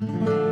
Bye. 0.00 0.43